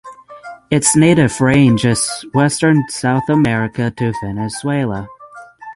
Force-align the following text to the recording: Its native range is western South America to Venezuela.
Its 0.71 0.95
native 0.95 1.39
range 1.39 1.85
is 1.85 2.25
western 2.33 2.83
South 2.89 3.29
America 3.29 3.91
to 3.91 4.11
Venezuela. 4.23 5.07